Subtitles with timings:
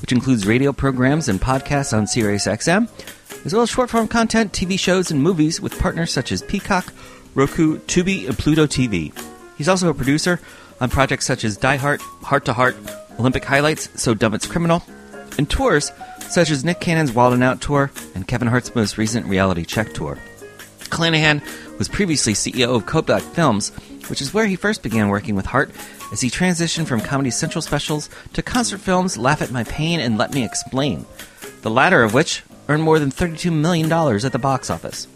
[0.00, 2.88] which includes radio programs and podcasts on SiriusXM,
[3.44, 6.92] as well as short form content, TV shows, and movies with partners such as Peacock,
[7.34, 9.12] Roku, Tubi, and Pluto TV.
[9.56, 10.40] He's also a producer
[10.80, 12.76] on projects such as Die Hart, Hart to Heart,
[13.18, 14.82] Olympic Highlights, So Dumb It's Criminal,
[15.38, 15.92] and tours
[16.28, 19.92] such as Nick Cannon's Wild and Out tour and Kevin Hart's most recent reality check
[19.92, 20.18] tour.
[20.80, 21.42] Clanagan
[21.78, 23.70] was previously CEO of Codeblack Films,
[24.08, 25.70] which is where he first began working with Hart
[26.12, 30.18] as he transitioned from Comedy Central specials to concert films Laugh at My Pain and
[30.18, 31.06] Let Me Explain,
[31.62, 35.06] the latter of which earned more than $32 million at the box office.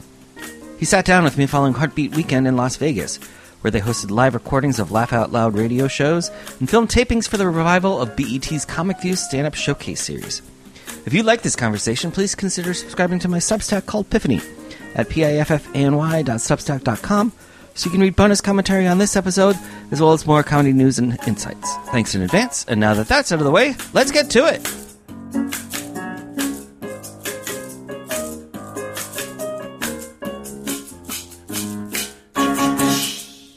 [0.78, 3.18] He sat down with me following Hartbeat Weekend in Las Vegas,
[3.60, 7.36] where they hosted live recordings of Laugh Out Loud radio shows and filmed tapings for
[7.36, 10.40] the revival of BET's Comic View stand up showcase series.
[11.06, 14.42] If you like this conversation, please consider subscribing to my Substack called Piffany
[14.94, 17.32] at piffany.substack.com
[17.74, 19.56] so you can read bonus commentary on this episode
[19.90, 21.76] as well as more comedy news and insights.
[21.86, 22.64] Thanks in advance.
[22.66, 24.66] And now that that's out of the way, let's get to it.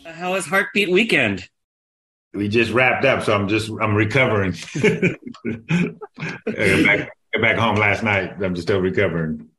[0.06, 1.48] How was Hartbeat Weekend?
[2.34, 4.54] We just wrapped up, so I'm just I'm recovering.
[6.46, 8.34] back, back home last night.
[8.42, 9.50] I'm just still recovering.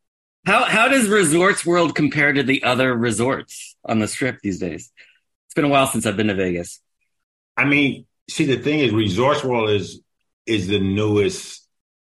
[0.47, 4.93] How how does Resorts World compare to the other resorts on the strip these days?
[5.47, 6.81] It's been a while since I've been to Vegas.
[7.57, 10.01] I mean, see, the thing is, Resorts World is
[10.47, 11.67] is the newest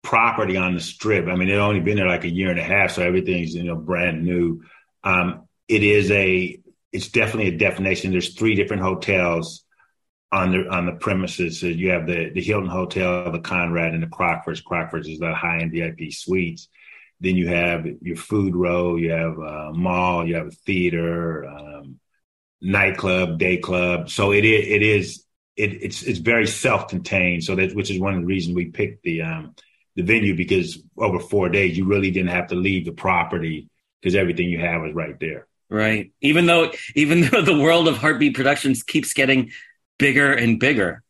[0.02, 1.26] property on the strip.
[1.26, 3.64] I mean, it only been there like a year and a half, so everything's you
[3.64, 4.62] know brand new.
[5.02, 6.60] Um, it is a
[6.92, 8.12] it's definitely a destination.
[8.12, 9.64] There's three different hotels
[10.30, 11.60] on the on the premises.
[11.60, 14.60] So you have the the Hilton Hotel, the Conrad, and the Crockford's.
[14.60, 16.68] Crockford's is the high end VIP suites.
[17.20, 22.00] Then you have your food row, you have a mall, you have a theater, um,
[22.60, 24.10] nightclub, day club.
[24.10, 25.24] So it is, it is,
[25.56, 27.44] it, it's, it's very self-contained.
[27.44, 29.54] So that, which is one of the reasons we picked the, um,
[29.96, 33.68] the venue because over four days, you really didn't have to leave the property
[34.00, 35.46] because everything you have is right there.
[35.68, 36.12] Right.
[36.20, 39.50] Even though, even though the world of Hartbeat Productions keeps getting
[39.98, 41.02] bigger and bigger.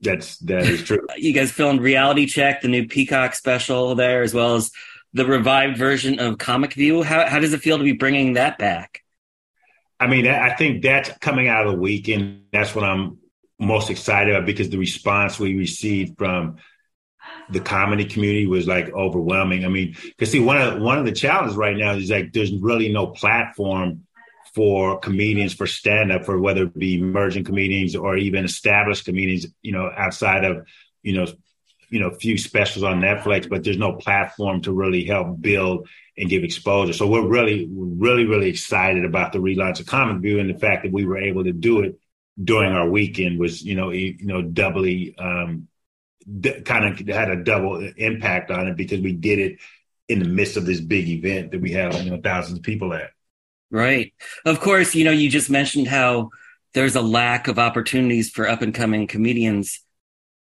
[0.00, 1.06] That's that is true.
[1.16, 4.70] you guys filmed Reality Check, the new Peacock special there, as well as
[5.12, 7.02] the revived version of Comic View.
[7.02, 9.00] How how does it feel to be bringing that back?
[9.98, 12.42] I mean, I think that's coming out of the weekend.
[12.52, 13.18] That's what I'm
[13.58, 16.56] most excited about because the response we received from
[17.48, 19.64] the comedy community was like overwhelming.
[19.64, 22.52] I mean, because see, one of one of the challenges right now is like there's
[22.52, 24.06] really no platform
[24.54, 29.46] for comedians for stand up for whether it be emerging comedians or even established comedians
[29.62, 30.66] you know outside of
[31.02, 31.26] you know
[31.88, 35.88] you know a few specials on netflix but there's no platform to really help build
[36.16, 36.92] and give exposure.
[36.92, 40.84] So we're really really really excited about the relaunch of comic view and the fact
[40.84, 41.98] that we were able to do it
[42.42, 45.68] during our weekend was you know you know doubly um
[46.40, 49.58] d- kind of had a double impact on it because we did it
[50.08, 52.92] in the midst of this big event that we have you know thousands of people
[52.92, 53.10] at
[53.70, 54.12] Right.
[54.44, 56.30] Of course, you know, you just mentioned how
[56.74, 59.80] there's a lack of opportunities for up and coming comedians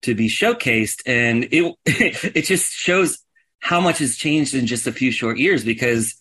[0.03, 1.01] to be showcased.
[1.05, 3.19] And it, it just shows
[3.59, 6.15] how much has changed in just a few short years because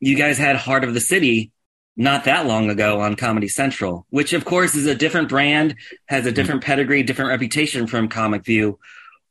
[0.00, 1.52] you guys had Hart of the City
[1.96, 5.76] not that long ago on Comedy Central, which of course is a different brand,
[6.06, 8.78] has a different pedigree, different reputation from Comic View.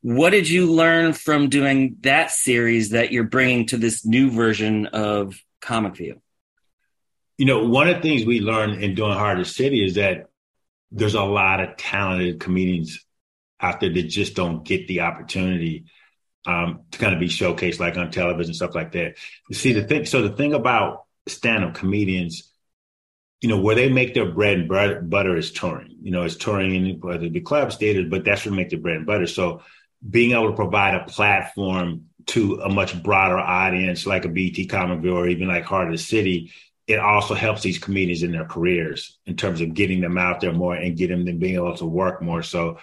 [0.01, 4.87] What did you learn from doing that series that you're bringing to this new version
[4.87, 6.21] of Comic View?
[7.37, 10.29] You know, one of the things we learned in doing the City is that
[10.91, 13.05] there's a lot of talented comedians
[13.59, 15.85] out there that just don't get the opportunity
[16.45, 19.15] um, to kind of be showcased like on television stuff like that.
[19.49, 20.05] You see the thing.
[20.05, 22.51] So the thing about stand-up comedians,
[23.41, 25.97] you know, where they make their bread and butter is touring.
[26.01, 28.69] You know, it's touring in whether it be clubs, theaters, but that's what they make
[28.69, 29.27] their bread and butter.
[29.27, 29.61] So
[30.07, 35.01] being able to provide a platform to a much broader audience like a BET Comic
[35.01, 36.51] View or even like Hart of the City
[36.87, 40.53] it also helps these comedians in their careers in terms of getting them out there
[40.53, 42.43] more and getting them being able to work more.
[42.43, 42.77] So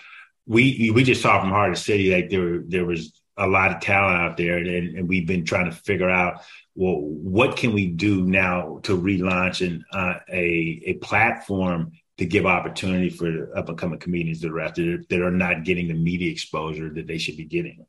[0.47, 3.81] we we just saw from Hart of City like there there was a lot of
[3.81, 6.43] talent out there, and, and we've been trying to figure out
[6.75, 12.47] well what can we do now to relaunch and uh, a a platform to give
[12.47, 15.95] opportunity for up and coming comedians that are out there that are not getting the
[15.95, 17.87] media exposure that they should be getting.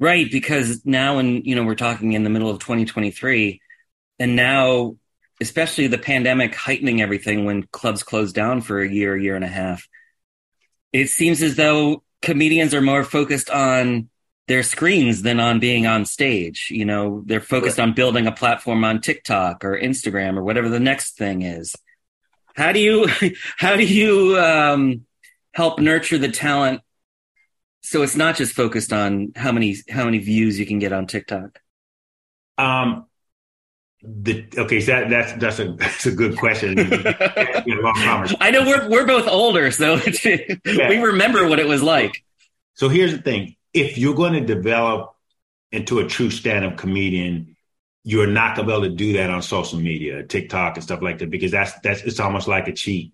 [0.00, 3.60] Right, because now, and you know, we're talking in the middle of 2023,
[4.18, 4.96] and now,
[5.40, 9.48] especially the pandemic heightening everything when clubs closed down for a year, year and a
[9.48, 9.88] half.
[10.92, 14.08] It seems as though comedians are more focused on
[14.48, 16.68] their screens than on being on stage.
[16.70, 17.88] You know, they're focused right.
[17.88, 21.74] on building a platform on TikTok or Instagram or whatever the next thing is.
[22.54, 23.08] How do you
[23.56, 25.06] how do you um,
[25.54, 26.82] help nurture the talent
[27.82, 31.06] so it's not just focused on how many how many views you can get on
[31.06, 31.60] TikTok?
[32.58, 33.06] Um,
[34.04, 36.74] the, okay, so that, that's that's a that's a good question.
[38.40, 39.94] I know we're we're both older, so
[40.24, 40.88] yeah.
[40.88, 42.24] we remember what it was like.
[42.74, 45.14] So here's the thing: if you're going to develop
[45.70, 47.56] into a true stand-up comedian,
[48.04, 51.00] you're not going to be able to do that on social media, TikTok and stuff
[51.00, 53.12] like that, because that's that's it's almost like a cheat,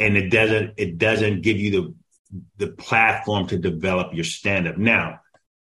[0.00, 1.94] and it doesn't it doesn't give you the
[2.56, 4.76] the platform to develop your stand-up.
[4.76, 5.20] Now,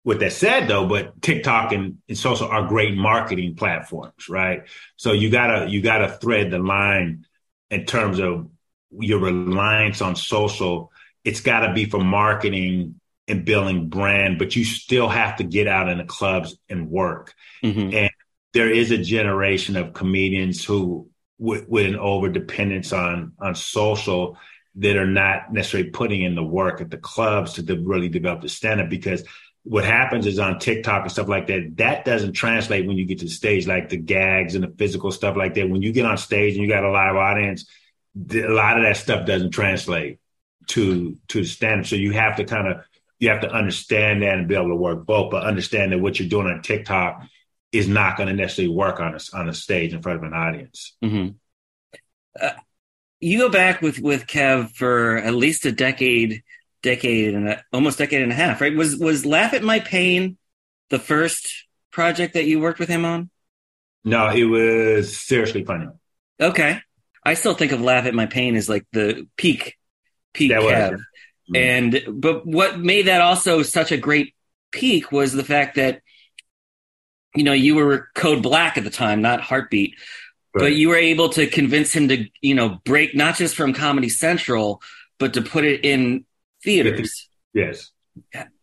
[0.09, 4.63] with that said though, but TikTok and, and social are great marketing platforms, right?
[4.95, 7.27] So you gotta you gotta thread the line
[7.69, 8.49] in terms of
[8.89, 10.91] your reliance on social.
[11.23, 15.89] It's gotta be for marketing and building brand, but you still have to get out
[15.89, 17.35] in the clubs and work.
[17.63, 17.93] Mm-hmm.
[17.95, 18.09] And
[18.53, 21.07] there is a generation of comedians who,
[21.37, 24.39] with, with an over dependence on on social,
[24.79, 28.41] that are not necessarily putting in the work at the clubs to de- really develop
[28.41, 29.23] the stand up because
[29.69, 33.19] what happens is on TikTok and stuff like that, that doesn't translate when you get
[33.19, 35.69] to the stage, like the gags and the physical stuff like that.
[35.69, 37.69] When you get on stage and you got a live audience,
[38.33, 40.17] a lot of that stuff doesn't translate
[40.69, 41.85] to to the stand.
[41.85, 42.83] So you have to kind of
[43.19, 46.19] you have to understand that and be able to work both, but understand that what
[46.19, 47.21] you're doing on TikTok
[47.71, 50.33] is not going to necessarily work on a, on a stage in front of an
[50.33, 50.97] audience.
[51.03, 51.35] Mm-hmm.
[52.41, 52.59] Uh,
[53.19, 56.41] you go back with with Kev for at least a decade,
[56.81, 58.75] decade and a, almost decade and a half, right?
[58.75, 60.37] Was was Laugh at My Pain
[60.89, 63.29] the first project that you worked with him on?
[64.03, 65.87] No, it was seriously funny.
[66.39, 66.79] Okay,
[67.25, 69.77] I still think of Laugh at My Pain as like the peak,
[70.33, 70.63] peak that.
[70.63, 71.01] Was.
[71.51, 71.55] Mm-hmm.
[71.55, 74.35] And but what made that also such a great
[74.71, 76.01] peak was the fact that
[77.35, 79.95] you know you were Code Black at the time, not Hartbeat
[80.53, 80.63] Right.
[80.63, 84.09] But you were able to convince him to, you know, break not just from Comedy
[84.09, 84.81] Central,
[85.19, 86.25] but to put it in
[86.63, 87.29] theaters.
[87.53, 87.91] Yes.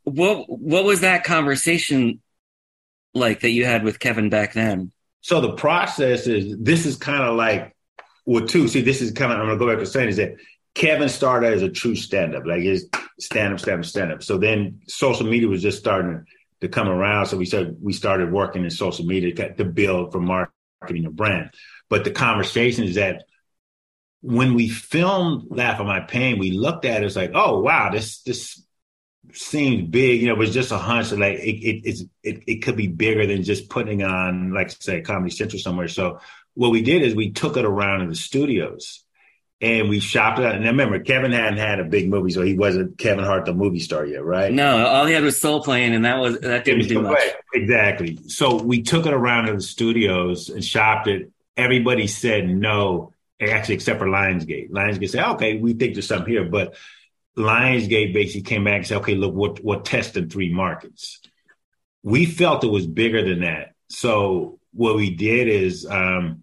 [0.04, 2.20] What What was that conversation
[3.14, 4.92] like that you had with Kevin back then?
[5.20, 7.74] So the process is this is kind of like
[8.26, 8.68] well, two.
[8.68, 10.34] See, this is kind of I'm gonna go back to saying is that
[10.74, 12.88] Kevin started as a true stand up, like his
[13.18, 14.22] stand up, stand up, stand up.
[14.22, 16.24] So then social media was just starting
[16.60, 17.26] to come around.
[17.26, 21.50] So we said we started working in social media to build for marketing a brand.
[21.88, 23.24] But the conversation is that
[24.26, 27.90] when we filmed Laugh at My Pain, we looked at it, it's like, oh wow,
[27.92, 28.60] this this
[29.32, 30.20] seems big.
[30.20, 32.88] You know, it was just a hunch that like it it, it it could be
[32.88, 35.86] bigger than just putting on, like say, Comedy Central somewhere.
[35.86, 36.18] So
[36.54, 39.04] what we did is we took it around in the studios
[39.60, 40.56] and we shopped it out.
[40.56, 43.54] And I remember Kevin hadn't had a big movie, so he wasn't Kevin Hart, the
[43.54, 44.52] movie star yet, right?
[44.52, 47.18] No, all he had was Soul Plane, and that was that didn't do much.
[47.54, 48.18] Exactly.
[48.26, 53.76] So we took it around in the studios and shopped it, everybody said no, actually,
[53.76, 54.70] except for Lionsgate.
[54.70, 56.44] Lionsgate said, okay, we think there's something here.
[56.44, 56.76] But
[57.36, 61.20] Lionsgate basically came back and said, okay, look, we're, we're testing three markets.
[62.02, 63.74] We felt it was bigger than that.
[63.88, 66.42] So what we did is, um,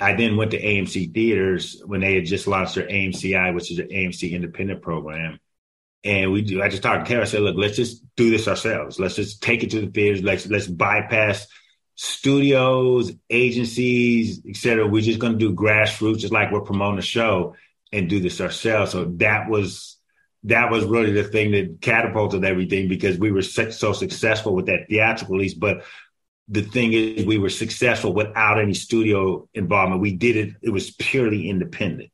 [0.00, 3.78] I then went to AMC theaters when they had just launched their AMCI, which is
[3.78, 5.38] an AMC independent program.
[6.02, 7.22] And we do, I just talked to Kevin.
[7.22, 8.98] I said, look, let's just do this ourselves.
[8.98, 10.22] Let's just take it to the theaters.
[10.22, 11.46] Let's, let's bypass
[12.02, 14.86] studios, agencies, etc.
[14.86, 17.56] We're just going to do grassroots, just like we're promoting a show,
[17.92, 18.92] and do this ourselves.
[18.92, 19.98] So that was
[20.44, 24.86] that was really the thing that catapulted everything because we were so successful with that
[24.88, 25.52] theatrical release.
[25.52, 25.84] But
[26.48, 30.00] the thing is, we were successful without any studio involvement.
[30.00, 32.10] We did it; it was purely independent.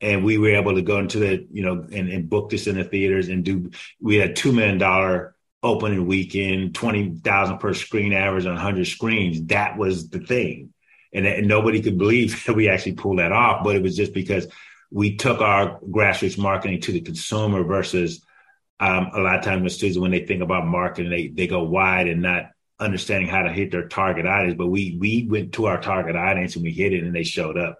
[0.00, 2.76] And we were able to go into the, you know, and, and book this in
[2.76, 3.72] the theaters and do.
[4.00, 9.46] We had two million dollar opening weekend, 20,000 per screen average on 100 screens.
[9.46, 10.72] That was the thing.
[11.12, 14.12] And, and, nobody could believe that we actually pulled that off, but it was just
[14.12, 14.46] because
[14.90, 18.24] we took our grassroots marketing to the consumer versus
[18.80, 21.64] um, a lot of times the students, when they think about marketing, they, they go
[21.64, 24.56] wide and not understanding how to hit their target audience.
[24.56, 27.58] But we, we went to our target audience and we hit it and they showed
[27.58, 27.78] up.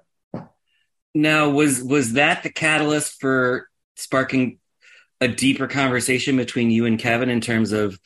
[1.14, 4.58] Now, was, was that the catalyst for sparking
[5.20, 7.98] a deeper conversation between you and Kevin in terms of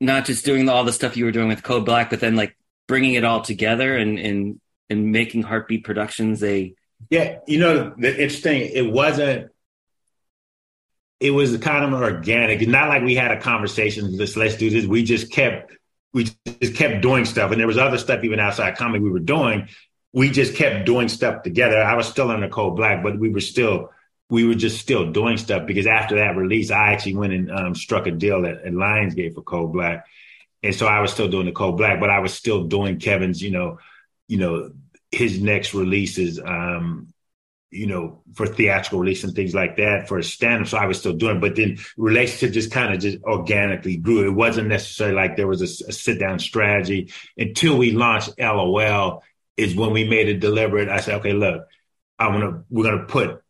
[0.00, 2.56] not just doing all the stuff you were doing with Code Black, but then like
[2.88, 6.74] bringing it all together and and and making Hartbeat Productions a
[7.10, 7.38] yeah.
[7.46, 8.62] You know, the interesting.
[8.62, 9.50] It wasn't.
[11.20, 12.60] it was kind of organic.
[12.60, 14.16] It's not like we had a conversation.
[14.16, 14.86] Let's let's do this.
[14.86, 15.72] We just kept
[16.12, 19.20] we just kept doing stuff, and there was other stuff even outside comedy we were
[19.20, 19.68] doing.
[20.12, 21.80] We just kept doing stuff together.
[21.80, 23.90] I was still in the Code Black, but we were still
[24.32, 27.74] we were just still doing stuff because after that release, I actually went and um,
[27.74, 30.06] struck a deal at, at Lionsgate for Code Black,
[30.62, 33.42] and so I was still doing the Code Black, but I was still doing Kevin's,
[33.42, 33.78] you know,
[34.28, 34.70] you know,
[35.10, 36.40] his next releases.
[36.40, 37.08] Um,
[37.74, 40.68] you know, for theatrical release and things like that for stand up.
[40.68, 41.40] So I was still doing, it.
[41.40, 44.28] but then relationship just kind of just organically grew.
[44.28, 49.22] It wasn't necessarily like there was a, a sit down strategy until we launched LOL
[49.56, 50.90] is when we made it deliberate.
[50.90, 51.66] I said, okay, look,
[52.18, 53.42] I'm to, we're to put,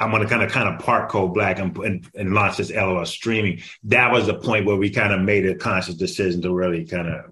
[0.00, 2.70] I'm going to kind of, kind of park Code Black and, and, and launch this
[2.70, 3.62] LOL streaming.
[3.84, 7.08] That was the point where we kind of made a conscious decision to really kind
[7.08, 7.24] of,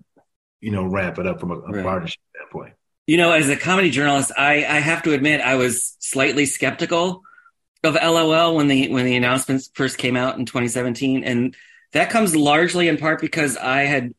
[0.61, 1.85] you know, ramp it up from a, a right.
[1.85, 2.75] partnership standpoint.
[3.07, 7.23] You know, as a comedy journalist, I, I have to admit I was slightly skeptical
[7.83, 11.57] of LOL when the when the announcements first came out in 2017, and
[11.93, 14.15] that comes largely in part because I had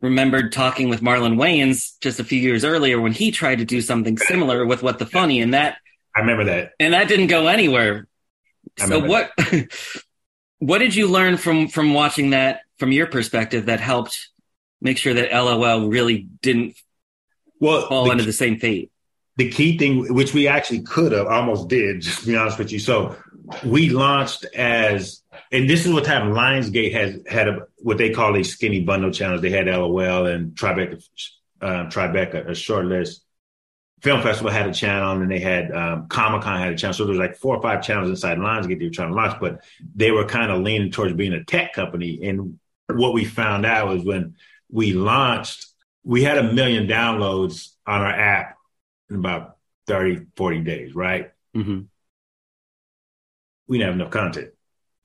[0.00, 3.80] remembered talking with Marlon Wayans just a few years earlier when he tried to do
[3.80, 5.78] something similar with What the Funny, and that
[6.18, 8.08] I remember that, and that didn't go anywhere.
[8.76, 9.30] So what
[10.58, 14.30] what did you learn from from watching that from your perspective that helped
[14.80, 16.76] make sure that LOL really didn't
[17.60, 18.90] well, fall the, under the same fate.
[19.36, 22.72] The key thing, which we actually could have almost did, just to be honest with
[22.72, 22.78] you.
[22.78, 23.16] So
[23.64, 25.22] we launched as,
[25.52, 26.34] and this is what happened.
[26.34, 29.42] Lionsgate has had a, what they call a skinny bundle challenge.
[29.42, 31.02] They had LOL and Tribeca,
[31.60, 33.22] uh, Tribeca, a short list.
[34.02, 36.94] Film Festival had a channel, and then they had um, Comic Con had a channel.
[36.94, 39.40] So there was like four or five channels inside Lionsgate they were trying to launch,
[39.40, 39.64] but
[39.94, 42.20] they were kind of leaning towards being a tech company.
[42.22, 44.36] And what we found out was when
[44.70, 45.66] we launched,
[46.04, 48.56] we had a million downloads on our app
[49.10, 49.56] in about
[49.88, 51.32] 30, 40 days, right?
[51.56, 51.80] Mm-hmm.
[53.66, 54.50] We didn't have enough content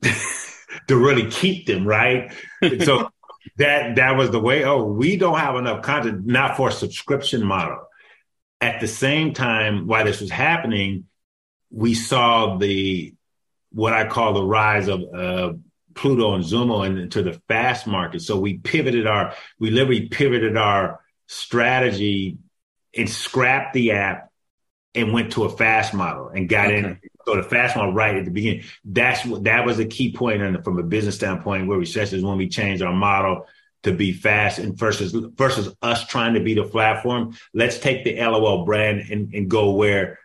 [0.87, 2.31] to really keep them, right?
[2.83, 3.09] so
[3.57, 4.63] that that was the way.
[4.63, 7.79] Oh, we don't have enough content, not for a subscription model.
[8.63, 11.05] At the same time, while this was happening,
[11.69, 13.13] we saw the
[13.71, 15.53] what I call the rise of uh,
[15.95, 18.21] Pluto and Xumo into the fast market.
[18.21, 22.37] So we pivoted our, we literally pivoted our strategy
[22.95, 24.29] and scrapped the app
[24.95, 26.77] and went to a fast model and got okay.
[26.77, 26.99] in.
[27.25, 28.63] So the fast model right at the beginning.
[28.85, 32.11] That's what that was a key point and from a business standpoint where we said
[32.13, 33.47] is when we changed our model
[33.83, 37.37] to be fast and versus versus us trying to be the platform.
[37.53, 40.19] Let's take the LOL brand and, and go where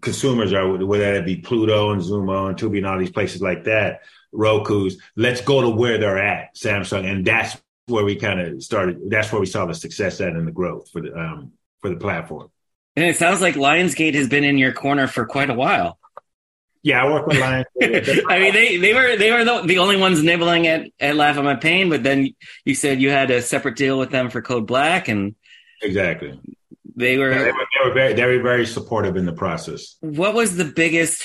[0.00, 3.64] consumers are, whether it be Pluto and Xumo and Tubi and all these places like
[3.64, 4.02] that.
[4.32, 4.98] Roku's.
[5.16, 7.56] Let's go to where they're at, Samsung, and that's
[7.86, 9.10] where we kind of started.
[9.10, 11.96] That's where we saw the success at and the growth for the um, for the
[11.96, 12.50] platform.
[12.96, 15.98] And it sounds like Lionsgate has been in your corner for quite a while.
[16.82, 18.24] Yeah, I work with Lionsgate.
[18.28, 21.36] I mean, they they were they were the, the, only ones nibbling at at Laugh
[21.36, 22.34] at My Pain, but then
[22.64, 25.36] you said you had a separate deal with them for Code Black, and
[25.80, 26.38] exactly
[26.96, 29.96] they were, yeah, they were they were very they were very supportive in the process.
[30.00, 31.24] What was the biggest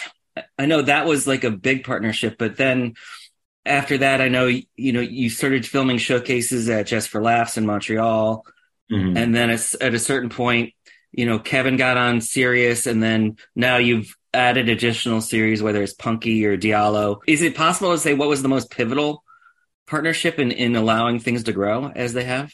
[0.58, 2.96] I know that was like a big partnership, but then
[3.66, 7.66] after that, I know you know you started filming showcases at Just for Laughs in
[7.66, 8.46] Montreal,
[8.92, 9.18] mm-hmm.
[9.18, 10.74] and then at a certain point,
[11.12, 15.94] you know Kevin got on Sirius, and then now you've added additional series, whether it's
[15.94, 17.20] Punky or Diallo.
[17.28, 19.24] Is it possible to say what was the most pivotal
[19.88, 22.52] partnership in in allowing things to grow as they have?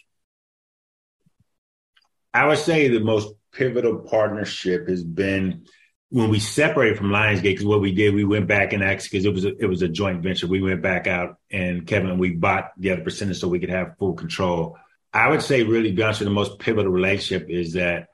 [2.33, 5.65] I would say the most pivotal partnership has been
[6.09, 9.25] when we separated from Lionsgate, because what we did, we went back and actually, because
[9.25, 10.45] it was a, it was a joint venture.
[10.45, 13.97] We went back out and Kevin, we bought the other percentage so we could have
[13.97, 14.77] full control.
[15.11, 18.09] I would say, really, be honest, with the most pivotal relationship is that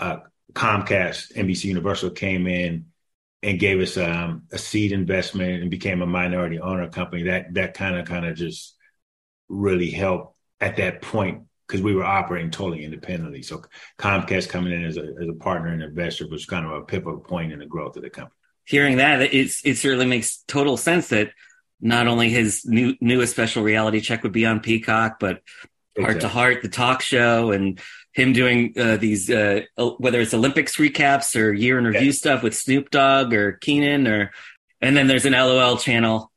[0.00, 0.20] uh,
[0.52, 2.86] Comcast, NBC Universal came in
[3.42, 7.24] and gave us um, a seed investment and became a minority owner company.
[7.24, 8.74] That that kind of kind of just
[9.48, 13.42] really helped at that point because we were operating totally independently.
[13.42, 13.62] So
[13.98, 17.20] Comcast coming in as a, as a partner and investor was kind of a pivotal
[17.20, 18.34] point in the growth of the company.
[18.64, 21.30] Hearing that, it's, it certainly makes total sense that
[21.80, 25.42] not only his new newest special reality check would be on Peacock, but
[25.98, 27.80] Hart to Heart, the talk show, and
[28.16, 32.56] him doing uh, these uh, whether it's Olympics recaps or year in review stuff with
[32.56, 34.32] Snoop Dogg or Kenan, or
[34.80, 36.32] and then there's an LOL channel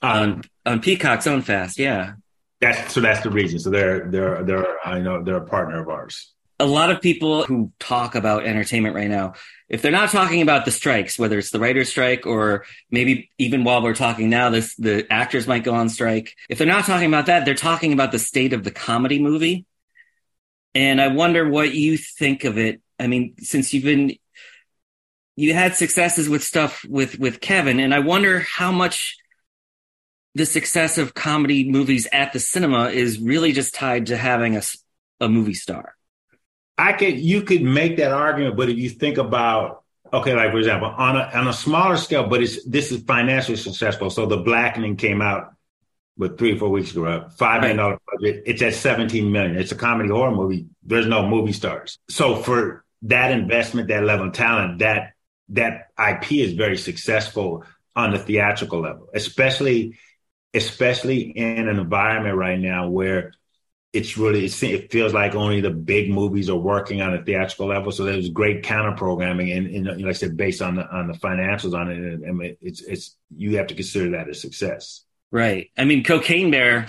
[0.00, 2.12] um, on on Peacock's own fast, yeah.
[2.60, 3.00] That's so.
[3.00, 3.58] That's the reason.
[3.58, 6.32] So they're they're they're I know they're a partner of ours.
[6.60, 9.34] A lot of people who talk about entertainment right now,
[9.68, 13.64] if they're not talking about the strikes, whether it's the writer's strike or maybe even
[13.64, 16.36] while we're talking now, this the actors might go on strike.
[16.48, 19.66] If they're not talking about that, they're talking about the state of the comedy movie.
[20.78, 22.80] And I wonder what you think of it.
[23.00, 24.16] I mean, since you've been
[25.34, 29.16] you had successes with stuff with with Kevin, and I wonder how much
[30.36, 34.62] the success of comedy movies at the cinema is really just tied to having a,
[35.20, 35.96] a movie star.
[36.76, 39.82] I could you could make that argument, but if you think about
[40.12, 43.56] okay, like for example, on a on a smaller scale, but it's this is financially
[43.56, 44.10] successful.
[44.10, 45.54] So the Blackening came out
[46.16, 48.42] with three or four weeks ago, five million dollar budget.
[48.46, 49.56] It's at seventeen million.
[49.56, 50.66] It's a comedy horror movie.
[50.82, 51.98] There's no movie stars.
[52.08, 55.12] So for that investment, that level of talent, that
[55.50, 57.64] that IP is very successful
[57.96, 59.98] on the theatrical level, especially
[60.54, 63.32] especially in an environment right now where
[63.92, 67.90] it's really it feels like only the big movies are working on a theatrical level.
[67.90, 71.14] So there's great counter programming, and, and like I said, based on the on the
[71.14, 75.04] financials on it, and it's it's you have to consider that a success.
[75.30, 75.70] Right.
[75.76, 76.86] I mean, Cocaine Bear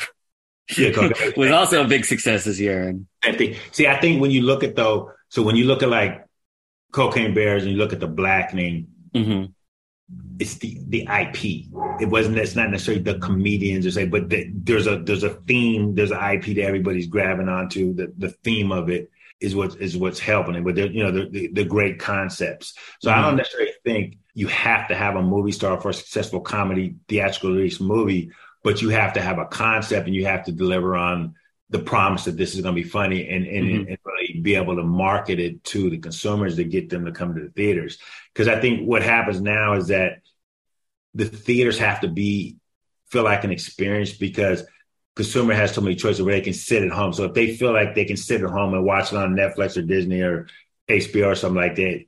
[0.77, 2.95] yeah, Cocaine was also a big success this year.
[3.23, 3.57] I think.
[3.71, 6.25] See, I think when you look at though, so when you look at like
[6.91, 9.51] Cocaine Bears and you look at the Blackening, mm-hmm
[10.39, 11.67] it's the the IP.
[12.01, 12.37] It wasn't.
[12.37, 15.95] It's not necessarily the comedians or say, but the, there's a there's a theme.
[15.95, 17.93] There's an IP that everybody's grabbing onto.
[17.93, 20.63] The the theme of it is what is what's helping it.
[20.63, 22.73] But you know the, the, the great concepts.
[23.01, 23.19] So mm-hmm.
[23.19, 26.95] I don't necessarily think you have to have a movie star for a successful comedy
[27.07, 28.31] theatrical release movie,
[28.69, 31.33] but you have to have a concept and you have to deliver on
[31.71, 33.89] the promise that this is going to be funny and and, mm-hmm.
[33.89, 37.33] and, really be able to market it to the consumers to get them to come
[37.33, 37.97] to the theaters.
[38.31, 40.21] Because I think what happens now is that
[41.15, 42.57] the theaters have to be
[43.07, 44.63] feel like an experience because
[45.15, 47.11] consumer has so many choices where they can sit at home.
[47.11, 49.77] So if they feel like they can sit at home and watch it on Netflix
[49.77, 50.45] or Disney or
[50.87, 52.05] HBO or something like that,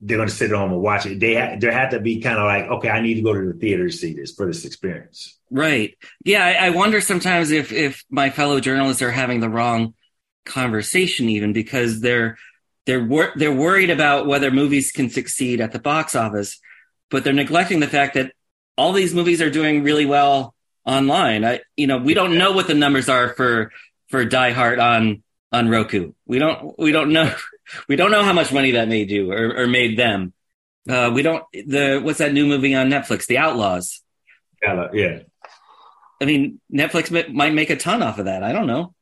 [0.00, 1.20] they're going to sit at home and watch it.
[1.20, 3.52] They ha- there had to be kind of like, okay, I need to go to
[3.52, 5.38] the theater to see this for this experience.
[5.50, 5.96] Right.
[6.24, 6.44] Yeah.
[6.44, 9.94] I, I wonder sometimes if if my fellow journalists are having the wrong
[10.44, 12.36] conversation, even because they're
[12.86, 16.60] they're wor- they're worried about whether movies can succeed at the box office,
[17.10, 18.32] but they're neglecting the fact that
[18.76, 20.54] all these movies are doing really well
[20.84, 21.44] online.
[21.44, 23.72] I, you know, we don't know what the numbers are for
[24.08, 26.12] for Die Hart on on Roku.
[26.26, 27.34] We don't we don't know
[27.88, 30.32] we don't know how much money that made you or, or made them.
[30.88, 34.02] Uh, we don't the what's that new movie on Netflix, The Outlaws.
[34.62, 35.18] Yeah, yeah.
[36.20, 38.42] I mean, Netflix might make a ton off of that.
[38.42, 38.94] I don't know.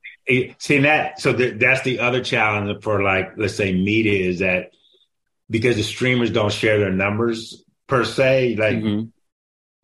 [0.59, 4.71] Seeing that, so the, that's the other challenge for like, let's say, media is that
[5.51, 9.09] because the streamers don't share their numbers per se, like mm-hmm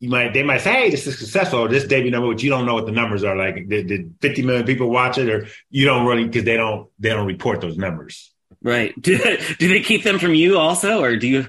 [0.01, 2.51] you might they might say, "Hey, this is successful." Or this debut number, but you
[2.51, 3.37] don't know what the numbers are.
[3.37, 6.89] Like, did, did 50 million people watch it, or you don't really because they don't
[6.99, 8.33] they don't report those numbers.
[8.63, 8.95] Right?
[9.01, 9.19] Do
[9.59, 11.47] do they keep them from you also, or do you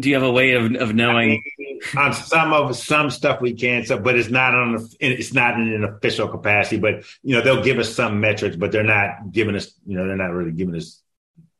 [0.00, 1.30] do you have a way of of knowing?
[1.30, 5.32] I mean, on some of some stuff we can, so but it's not on it's
[5.32, 6.78] not in an official capacity.
[6.78, 9.72] But you know, they'll give us some metrics, but they're not giving us.
[9.86, 11.02] You know, they're not really giving us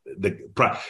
[0.05, 0.39] the.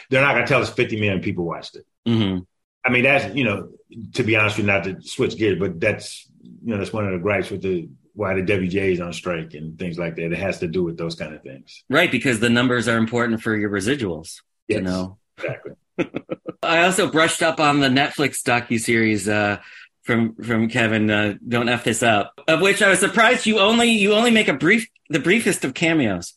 [0.09, 1.85] They're not going to tell us 50 million people watched it.
[2.07, 2.43] Mm-hmm.
[2.85, 3.69] I mean, that's you know,
[4.13, 6.27] to be honest with you, not to switch gears, but that's
[6.63, 9.53] you know, that's one of the gripes with the why the WGA is on strike
[9.53, 10.31] and things like that.
[10.31, 12.11] It has to do with those kind of things, right?
[12.11, 14.41] Because the numbers are important for your residuals.
[14.67, 15.73] Yes, you know exactly.
[16.63, 19.57] I also brushed up on the Netflix docu series uh,
[20.03, 21.09] from from Kevin.
[21.09, 24.47] Uh, Don't f this up, of which I was surprised you only you only make
[24.47, 26.33] a brief the briefest of cameos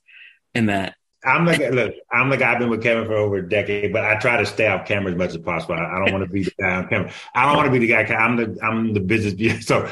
[0.55, 0.95] in that.
[1.25, 4.17] I'm like, look, I'm like, I've been with Kevin for over a decade, but I
[4.17, 5.75] try to stay off camera as much as possible.
[5.75, 7.13] I, I don't want to be the guy on camera.
[7.35, 8.03] I don't want to be the guy.
[8.15, 9.35] I'm the, I'm the business.
[9.67, 9.91] So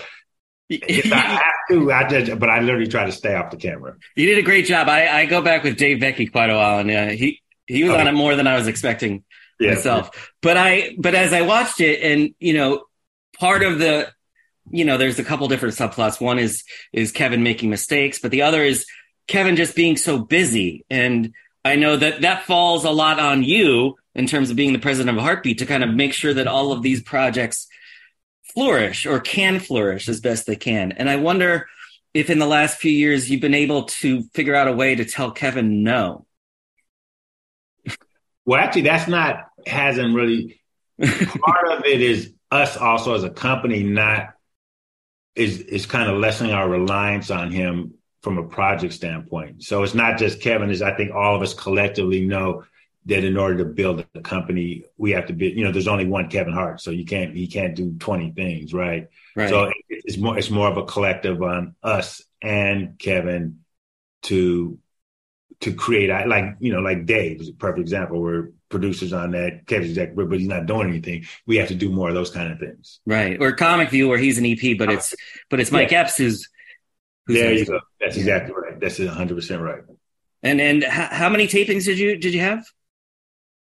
[0.68, 3.96] if I have to, I just, but I literally try to stay off the camera.
[4.16, 4.88] You did a great job.
[4.88, 7.94] I, I go back with Dave Becky quite a while, and uh, he he was
[7.94, 9.24] on it more than I was expecting
[9.59, 10.11] yeah, myself.
[10.12, 10.20] Yeah.
[10.42, 12.85] But I, but as I watched it, and you know,
[13.38, 14.12] part of the,
[14.70, 16.20] you know, there's a couple different subplots.
[16.20, 18.87] One is is Kevin making mistakes, but the other is
[19.27, 20.85] Kevin just being so busy.
[20.90, 21.33] And
[21.64, 25.16] I know that that falls a lot on you in terms of being the president
[25.16, 27.66] of Hartbeat to kind of make sure that all of these projects
[28.55, 30.93] flourish or can flourish as best they can.
[30.93, 31.67] And I wonder
[32.12, 35.05] if in the last few years you've been able to figure out a way to
[35.05, 36.27] tell Kevin no.
[38.45, 40.61] Well, actually, that's not, hasn't really,
[41.01, 44.35] part of it is us also as a company not,
[45.35, 49.64] is, is kind of lessening our reliance on him from a project standpoint.
[49.64, 52.64] So it's not just Kevin, is I think all of us collectively know
[53.07, 56.07] that in order to build a company, we have to be, you know, there's only
[56.07, 56.81] one Kevin Hart.
[56.81, 59.09] So you can't, he can't do 20 things, right?
[59.37, 59.49] right.
[59.49, 63.61] So it's more, it's more of a collective on us and Kevin
[64.23, 64.79] to,
[65.61, 69.67] to create, like, you know, like Dave is a perfect example where producers on that,
[69.67, 71.27] Kevin's executive, but he's not doing anything.
[71.47, 73.01] We have to do more of those kind of things.
[73.05, 73.40] Right.
[73.40, 75.14] Or Comic View where he's an EP, but it's,
[75.51, 76.01] but it's Mike yeah.
[76.01, 76.49] Epps who's,
[77.27, 77.81] there you go.
[78.01, 78.79] That's exactly right.
[78.79, 79.83] That's 100 percent right.
[80.43, 82.67] And and how many tapings did you did you have?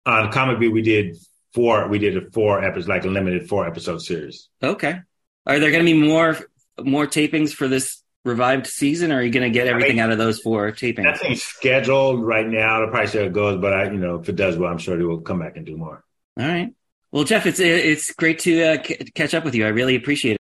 [0.04, 1.16] On Comic View, we did
[1.54, 1.88] four.
[1.88, 4.48] We did a four episodes, like a limited four episode series.
[4.62, 5.00] Okay.
[5.46, 6.38] Are there going to be more
[6.80, 10.00] more tapings for this revived season, or are you going to get everything I mean,
[10.00, 11.04] out of those four tapings?
[11.04, 12.80] Nothing's scheduled right now.
[12.80, 14.78] The probably see how it goes, but I, you know, if it does well, I'm
[14.78, 16.04] sure they will come back and do more.
[16.38, 16.72] All right.
[17.10, 19.66] Well, Jeff, it's it's great to uh, c- catch up with you.
[19.66, 20.38] I really appreciate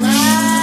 [0.00, 0.53] it.